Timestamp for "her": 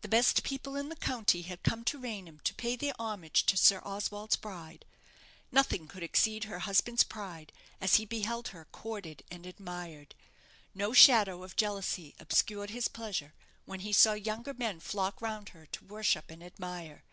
6.44-6.60, 8.48-8.64, 15.50-15.66